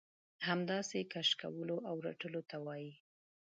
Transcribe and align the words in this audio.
همداسې 0.47 0.99
کش 1.13 1.29
کولو 1.41 1.77
او 1.89 1.95
رټلو 2.05 2.41
ته 2.49 2.57
وايي. 2.65 2.91